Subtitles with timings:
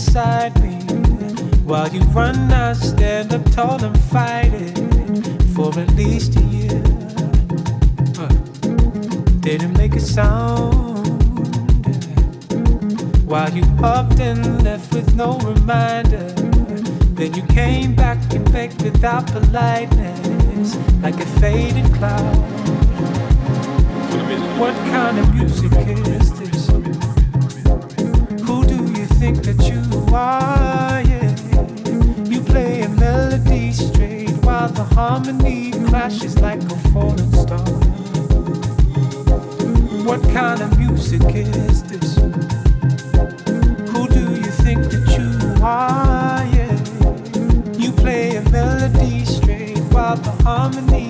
[0.00, 0.76] inside me?
[1.64, 4.76] While you run, I stand up tall and fight it
[5.54, 6.82] for at least a year.
[8.16, 8.32] Huh.
[9.40, 11.06] Didn't make a sound.
[13.26, 16.28] While you upped and left with no reminder.
[17.18, 22.38] Then you came back and begged without politeness, like a faded cloud.
[24.58, 26.39] What kind of music is this?
[32.30, 32.40] You.
[32.50, 37.64] Play a melody straight while the harmony clashes like a falling star.
[40.04, 42.16] What kind of music is this?
[43.92, 45.30] Who do you think that you
[45.62, 46.44] are?
[47.78, 51.09] You play a melody straight while the harmony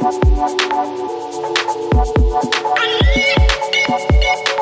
[0.00, 0.10] I
[3.90, 4.57] need